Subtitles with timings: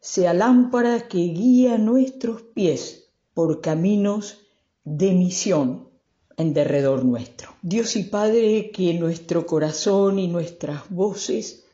[0.00, 4.38] sea lámpara que guía nuestros pies por caminos
[4.84, 5.88] de misión
[6.36, 7.54] en derredor nuestro.
[7.62, 11.66] Dios y Padre, que nuestro corazón y nuestras voces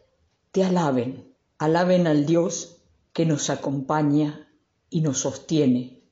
[0.50, 2.78] te alaben, alaben al Dios
[3.12, 4.48] que nos acompaña
[4.90, 6.02] y nos sostiene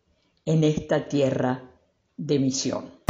[0.44, 1.70] en esta tierra
[2.16, 3.03] de misión.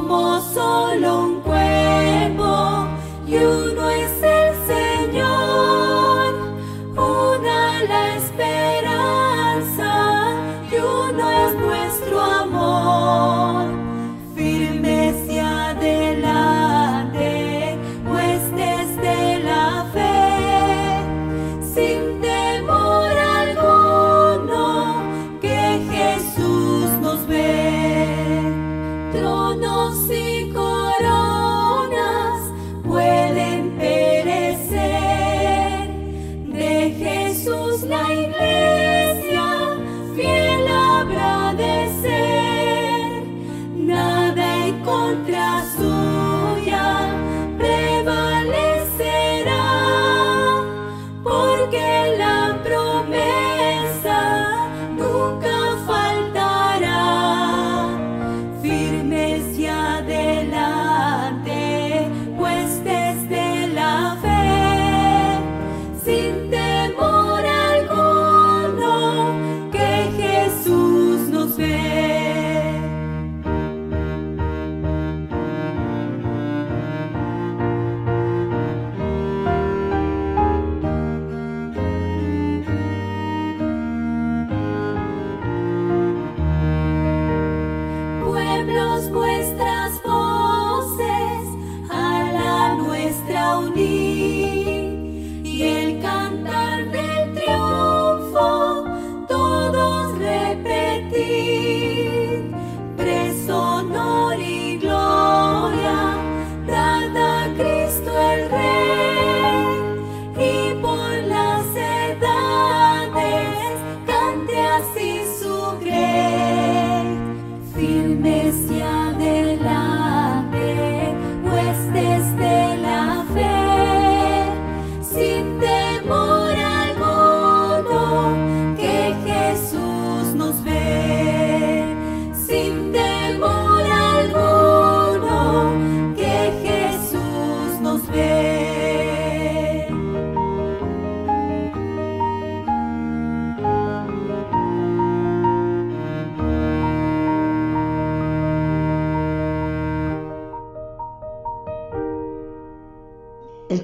[0.00, 2.96] một số lòng quê bông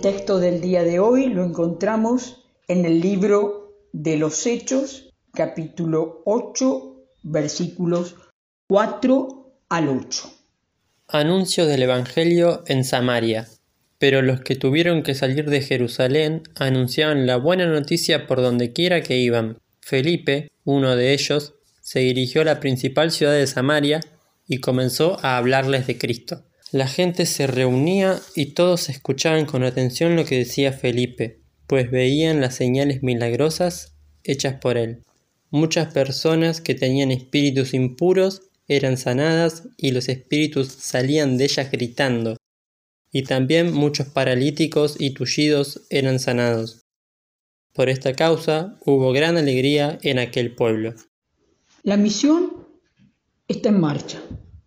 [0.04, 7.06] texto del día de hoy lo encontramos en el libro de los Hechos, capítulo 8,
[7.22, 8.16] versículos
[8.66, 10.32] 4 al 8.
[11.08, 13.48] Anuncio del Evangelio en Samaria.
[13.98, 19.02] Pero los que tuvieron que salir de Jerusalén anunciaban la buena noticia por donde quiera
[19.02, 19.58] que iban.
[19.81, 24.00] Felipe, uno de ellos, se dirigió a la principal ciudad de Samaria
[24.46, 26.44] y comenzó a hablarles de Cristo.
[26.75, 31.38] La gente se reunía y todos escuchaban con atención lo que decía Felipe,
[31.69, 33.94] pues veían las señales milagrosas
[34.25, 35.05] hechas por él.
[35.50, 42.37] Muchas personas que tenían espíritus impuros eran sanadas y los espíritus salían de ellas gritando,
[43.12, 46.81] y también muchos paralíticos y tullidos eran sanados.
[47.73, 50.97] Por esta causa hubo gran alegría en aquel pueblo.
[51.85, 52.67] La misión
[53.47, 54.20] está en marcha.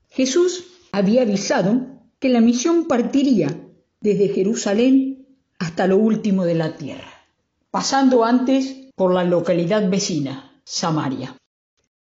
[0.09, 0.63] Jesús
[0.93, 3.55] había avisado que la misión partiría
[4.01, 5.27] desde Jerusalén
[5.59, 7.27] hasta lo último de la tierra,
[7.71, 11.37] pasando antes por la localidad vecina, Samaria.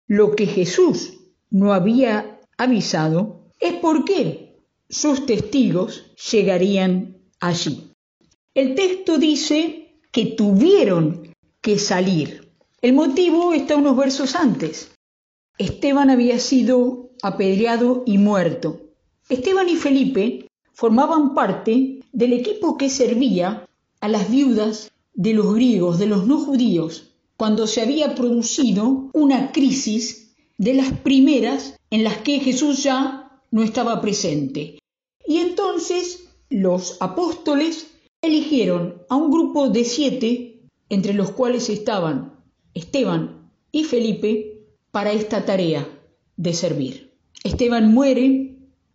[0.07, 1.15] Lo que Jesús
[1.51, 4.59] no había avisado es por qué
[4.89, 7.93] sus testigos llegarían allí.
[8.55, 12.53] El texto dice que tuvieron que salir.
[12.83, 14.91] El motivo está unos versos antes.
[15.59, 18.90] Esteban había sido apedreado y muerto.
[19.31, 23.69] Esteban y Felipe formaban parte del equipo que servía
[24.01, 29.53] a las viudas de los griegos, de los no judíos, cuando se había producido una
[29.53, 34.79] crisis de las primeras en las que Jesús ya no estaba presente.
[35.25, 37.87] Y entonces los apóstoles
[38.23, 42.35] eligieron a un grupo de siete, entre los cuales estaban
[42.75, 45.89] Esteban y Felipe, para esta tarea
[46.37, 47.13] de servir.
[47.45, 48.50] Esteban muere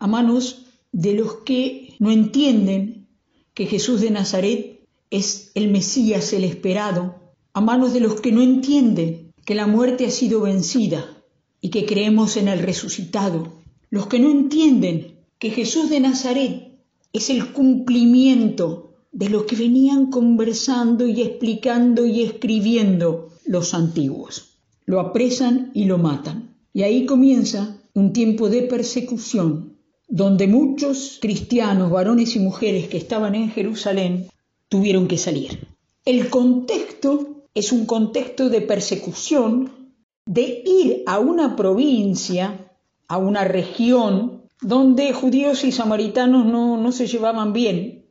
[0.06, 3.08] a manos de los que no entienden
[3.56, 7.16] que Jesús de Nazaret es el Mesías, el esperado,
[7.54, 11.24] a manos de los que no entienden que la muerte ha sido vencida
[11.60, 16.78] y que creemos en el resucitado, los que no entienden que Jesús de Nazaret
[17.12, 24.52] es el cumplimiento de lo que venían conversando y explicando y escribiendo los antiguos
[24.86, 26.56] lo apresan y lo matan.
[26.72, 29.75] Y ahí comienza un tiempo de persecución,
[30.08, 34.28] donde muchos cristianos, varones y mujeres que estaban en Jerusalén,
[34.70, 35.68] tuvieron que salir.
[36.06, 39.92] El contexto es un contexto de persecución,
[40.26, 42.72] de ir a una provincia,
[43.08, 48.06] a una región, donde judíos y samaritanos no, no se llevaban bien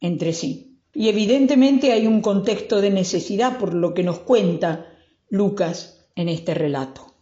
[0.00, 0.78] entre sí.
[0.94, 4.86] Y evidentemente hay un contexto de necesidad, por lo que nos cuenta
[5.30, 7.14] Lucas en este relato.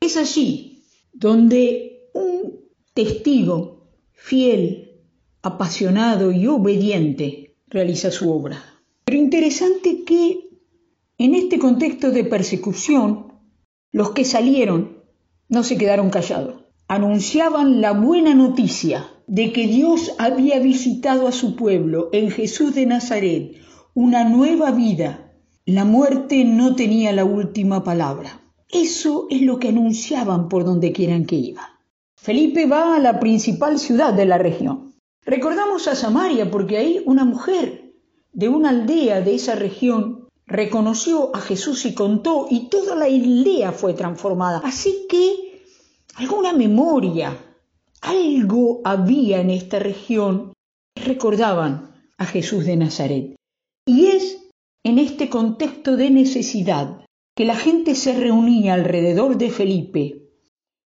[0.00, 2.67] Es allí donde un
[2.98, 5.02] testigo fiel,
[5.40, 8.60] apasionado y obediente realiza su obra.
[9.04, 10.50] Pero interesante que
[11.16, 13.34] en este contexto de persecución,
[13.92, 15.04] los que salieron
[15.48, 16.64] no se quedaron callados.
[16.88, 22.86] Anunciaban la buena noticia de que Dios había visitado a su pueblo en Jesús de
[22.86, 23.58] Nazaret
[23.94, 25.32] una nueva vida
[25.66, 28.40] la muerte no tenía la última palabra.
[28.72, 31.77] Eso es lo que anunciaban por donde quieran que iba.
[32.20, 34.92] Felipe va a la principal ciudad de la región.
[35.24, 37.94] Recordamos a Samaria porque ahí una mujer
[38.32, 43.72] de una aldea de esa región reconoció a Jesús y contó y toda la aldea
[43.72, 44.60] fue transformada.
[44.64, 45.62] Así que
[46.16, 47.38] alguna memoria,
[48.00, 50.52] algo había en esta región
[50.96, 53.36] recordaban a Jesús de Nazaret.
[53.86, 54.38] Y es
[54.84, 57.06] en este contexto de necesidad
[57.36, 60.27] que la gente se reunía alrededor de Felipe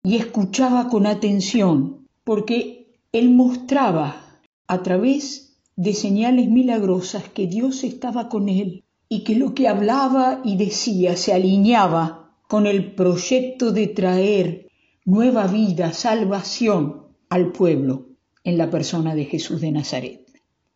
[0.03, 8.29] y escuchaba con atención, porque él mostraba a través de señales milagrosas que Dios estaba
[8.29, 13.87] con él y que lo que hablaba y decía se alineaba con el proyecto de
[13.87, 14.67] traer
[15.05, 18.07] nueva vida, salvación al pueblo
[18.43, 20.25] en la persona de Jesús de Nazaret.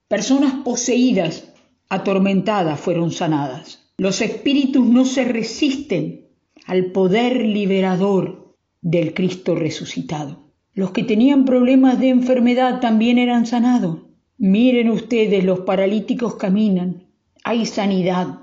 [0.07, 1.53] Personas poseídas
[1.89, 3.79] atormentadas fueron sanadas.
[3.97, 6.27] Los espíritus no se resisten
[6.65, 8.42] al poder liberador
[8.83, 10.43] del Cristo resucitado.
[10.73, 14.01] Los que tenían problemas de enfermedad también eran sanados.
[14.37, 17.07] Miren ustedes, los paralíticos caminan,
[17.43, 18.39] hay sanidad.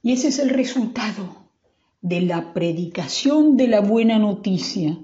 [0.00, 1.48] Y ese es el resultado
[2.00, 4.98] de la predicación de la buena noticia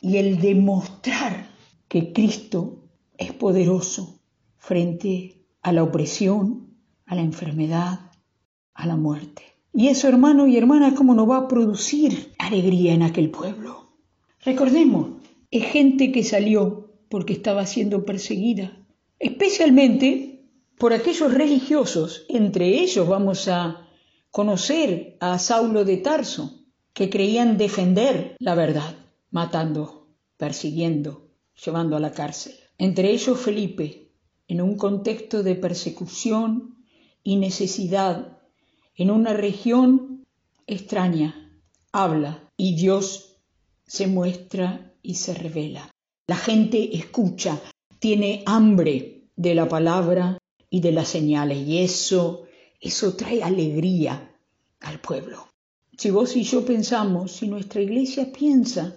[0.00, 1.48] y el demostrar
[1.88, 2.84] que Cristo
[3.18, 4.20] es poderoso
[4.56, 6.68] frente a la opresión,
[7.04, 8.00] a la enfermedad,
[8.74, 9.42] a la muerte.
[9.74, 13.91] Y eso, hermano y hermana, ¿cómo no va a producir alegría en aquel pueblo?
[14.42, 15.22] Recordemos,
[15.52, 18.76] es gente que salió porque estaba siendo perseguida,
[19.20, 23.88] especialmente por aquellos religiosos, entre ellos vamos a
[24.32, 28.96] conocer a Saulo de Tarso, que creían defender la verdad,
[29.30, 31.28] matando, persiguiendo,
[31.64, 32.54] llevando a la cárcel.
[32.78, 34.10] Entre ellos Felipe,
[34.48, 36.84] en un contexto de persecución
[37.22, 38.38] y necesidad,
[38.96, 40.24] en una región
[40.66, 43.31] extraña, habla y Dios
[43.92, 45.90] se muestra y se revela.
[46.26, 47.60] La gente escucha,
[47.98, 50.38] tiene hambre de la palabra
[50.70, 52.44] y de las señales y eso,
[52.80, 54.34] eso trae alegría
[54.80, 55.46] al pueblo.
[55.98, 58.96] Si vos y yo pensamos, si nuestra iglesia piensa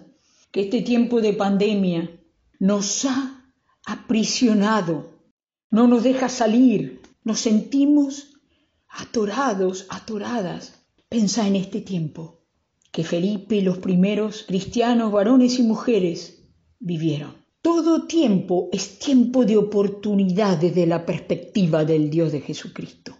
[0.50, 2.18] que este tiempo de pandemia
[2.58, 3.52] nos ha
[3.84, 5.20] aprisionado,
[5.70, 8.32] no nos deja salir, nos sentimos
[8.88, 10.72] atorados, atoradas.
[11.10, 12.35] Pensa en este tiempo
[12.96, 16.48] que Felipe y los primeros cristianos, varones y mujeres,
[16.78, 17.34] vivieron.
[17.60, 23.14] Todo tiempo es tiempo de oportunidad desde la perspectiva del Dios de Jesucristo.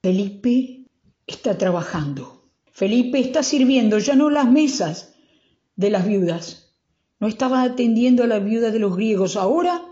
[0.00, 0.84] Felipe
[1.26, 2.38] está trabajando
[2.78, 5.12] Felipe está sirviendo ya no las mesas
[5.74, 6.76] de las viudas,
[7.18, 9.82] no estaba atendiendo a la viuda de los griegos, ahora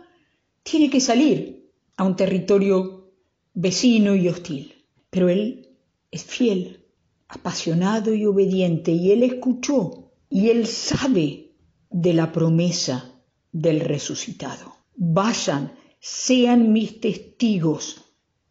[0.62, 3.11] tiene que salir a un territorio
[3.54, 4.73] vecino y hostil.
[5.11, 5.76] Pero él
[6.12, 6.85] es fiel,
[7.28, 11.52] apasionado y obediente, y él escuchó, y él sabe
[11.90, 13.12] de la promesa
[13.52, 14.76] del resucitado.
[14.97, 18.04] Vayan, sean mis testigos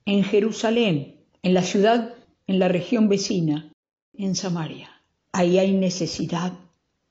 [0.06, 2.14] en Jerusalén, en la ciudad,
[2.48, 3.72] en la región vecina,
[4.14, 4.90] en Samaria.
[5.32, 6.54] Ahí hay necesidad,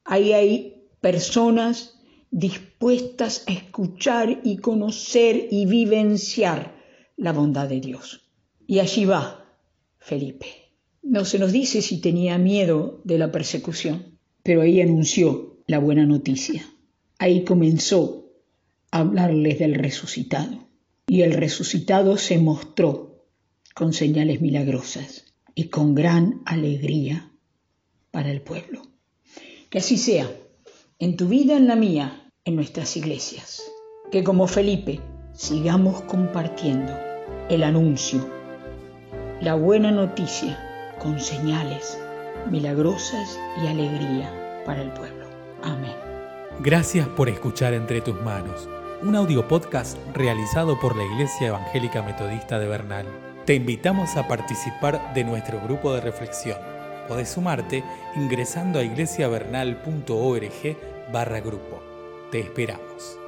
[0.05, 6.75] ahí hay personas dispuestas a escuchar y conocer y vivenciar
[7.17, 8.29] la bondad de Dios.
[8.67, 9.45] Y allí va
[9.99, 10.64] Felipe.
[11.05, 16.07] No se nos dice si tenía miedo de la persecución, pero ahí anunció la buena
[16.07, 16.67] noticia.
[17.19, 18.33] Ahí comenzó
[18.91, 20.67] a hablarles del resucitado.
[21.07, 23.27] Y el resucitado se mostró
[23.75, 27.31] con señales milagrosas y con gran alegría
[28.11, 28.81] para el pueblo.
[29.69, 30.31] Que así sea,
[30.99, 33.63] en tu vida, en la mía, en nuestras iglesias.
[34.11, 35.01] Que como Felipe
[35.35, 36.95] sigamos compartiendo
[37.51, 38.27] el anuncio,
[39.43, 41.99] la buena noticia con señales
[42.51, 45.27] milagrosas y alegría para el pueblo.
[45.63, 45.95] Amén.
[46.61, 48.69] Gracias por escuchar Entre tus manos,
[49.03, 53.07] un audio podcast realizado por la Iglesia Evangélica Metodista de Bernal.
[53.45, 56.59] Te invitamos a participar de nuestro grupo de reflexión.
[57.09, 57.85] Podés sumarte
[58.17, 61.83] ingresando a iglesiavernal.org barra grupo.
[62.31, 63.24] Te esperamos.